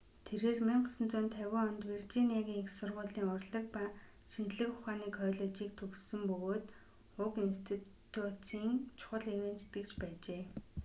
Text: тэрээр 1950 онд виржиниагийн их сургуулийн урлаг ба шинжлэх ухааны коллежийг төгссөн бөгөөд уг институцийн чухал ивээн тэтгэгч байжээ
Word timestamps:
тэрээр 0.27 0.57
1950 0.61 1.65
онд 1.67 1.81
виржиниагийн 1.91 2.61
их 2.63 2.69
сургуулийн 2.77 3.31
урлаг 3.35 3.65
ба 3.75 3.83
шинжлэх 4.31 4.69
ухааны 4.75 5.09
коллежийг 5.19 5.71
төгссөн 5.79 6.21
бөгөөд 6.29 6.65
уг 7.23 7.33
институцийн 7.47 8.71
чухал 8.99 9.25
ивээн 9.35 9.57
тэтгэгч 9.59 9.91
байжээ 10.01 10.43